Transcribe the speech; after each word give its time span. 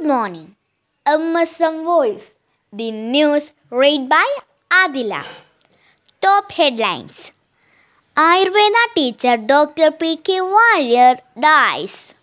Good 0.00 0.08
morning. 0.08 0.56
MSM 1.06 1.84
Voice. 1.84 2.32
The 2.72 2.90
news 2.90 3.52
read 3.68 4.08
by 4.08 4.24
Adila. 4.72 5.22
Top 6.22 6.50
headlines. 6.52 7.32
Ayurveda 8.16 8.94
teacher 8.94 9.36
Dr. 9.36 9.90
P.K. 9.90 10.40
Warrier 10.40 11.18
dies. 11.38 12.14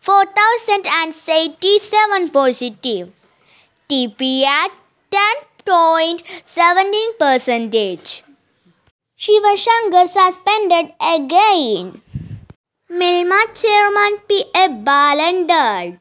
4087 0.00 2.30
positive. 2.30 3.12
TP 3.90 4.44
at 4.44 4.70
10.17 5.66 7.18
percentage. 7.18 8.22
Shiva 9.14 9.58
Shankar 9.58 10.06
suspended 10.06 10.94
again. 11.14 12.00
Milma 12.90 13.44
chairman 13.52 14.20
P.A. 14.26 14.68
Balan 14.70 15.46
died. 15.46 15.98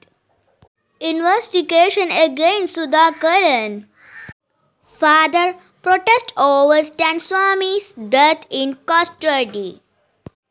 Investigation 1.03 2.11
against 2.11 2.77
Sudhakaran. 2.77 3.87
Father 4.81 5.55
protest 5.81 6.31
over 6.37 6.81
Stan 6.81 7.19
Swami's 7.19 7.91
death 7.91 8.45
in 8.49 8.75
custody. 8.85 9.81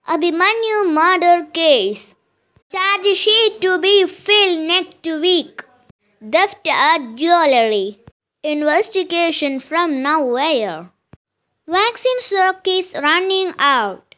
Abhimanyu 0.06 0.92
murder 0.92 1.46
case. 1.54 2.16
Charge 2.70 3.16
sheet 3.16 3.62
to 3.62 3.78
be 3.78 4.04
filled 4.06 4.68
next 4.68 5.08
week. 5.24 5.62
Theft 6.20 6.69
at 6.69 7.14
jewelry. 7.16 8.00
Investigation 8.42 9.58
from 9.58 10.02
nowhere. 10.02 10.91
Vaccine 11.66 12.20
stock 12.20 12.60
is 12.69 12.94
running 13.02 13.55
out. 13.58 14.16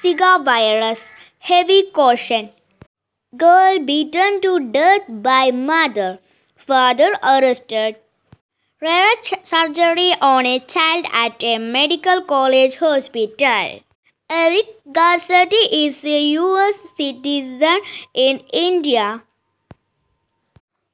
Zika 0.00 0.44
virus. 0.44 1.10
Heavy 1.40 1.90
caution. 1.90 2.50
Girl 3.38 3.78
beaten 3.78 4.40
to 4.42 4.60
death 4.60 5.04
by 5.08 5.50
mother. 5.50 6.18
Father 6.56 7.12
arrested. 7.22 7.96
Rare 8.82 9.14
surgery 9.42 10.12
on 10.20 10.44
a 10.44 10.58
child 10.58 11.06
at 11.10 11.42
a 11.42 11.56
medical 11.56 12.20
college 12.20 12.76
hospital. 12.76 13.80
Eric 14.28 14.68
Garcetti 14.98 15.62
is 15.72 16.04
a 16.04 16.20
US 16.32 16.80
citizen 16.98 17.80
in 18.12 18.40
India. 18.52 19.22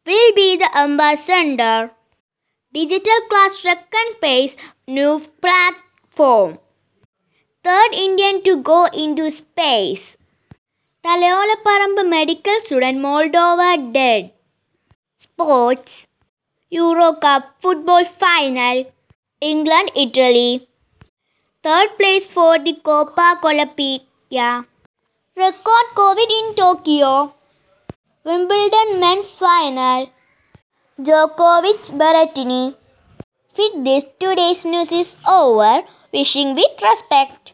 Will 0.07 0.33
be 0.35 0.57
the 0.57 0.71
ambassador. 0.79 1.91
Digital 2.73 3.21
class 3.29 3.59
second 3.59 4.21
pace 4.21 4.57
new 4.87 5.21
platform. 5.43 6.59
Third 7.65 7.93
Indian 7.93 8.43
to 8.45 8.57
go 8.63 8.87
into 8.95 9.31
space. 9.33 10.17
Thalayolaparambu 11.04 12.02
medical 12.14 12.58
student 12.64 13.04
Moldova 13.06 13.62
dead 13.96 14.28
sports 15.22 15.98
Euro 16.72 17.10
cup 17.26 17.52
football 17.64 18.04
final 18.22 18.78
England 19.42 19.94
Italy 19.96 20.50
third 21.64 21.96
place 22.00 22.30
for 22.30 22.56
the 22.58 22.74
Copa 22.90 23.20
കൊളപ്പിയ 23.44 24.42
record 25.38 25.94
covid 25.96 26.38
in 26.40 26.48
Tokyo 26.54 27.16
Wimbledon 28.26 28.90
men's 29.00 29.36
final 29.42 30.04
ജോക്കോവിച്ച് 31.00 31.94
Berrettini 31.94 32.64
With 33.56 33.86
this, 33.86 34.06
today's 34.20 34.66
news 34.66 34.92
is 34.92 35.16
over. 35.26 35.84
Wishing 36.14 36.56
with 36.56 36.82
respect. 36.82 37.49